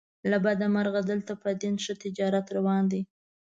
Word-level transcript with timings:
له 0.31 0.37
بده 0.45 0.67
مرغه 0.75 1.01
دلته 1.11 1.31
په 1.41 1.49
دین 1.61 1.75
ښه 1.83 1.93
تجارت 2.03 2.47
روان 2.57 2.83
دی. 2.91 3.01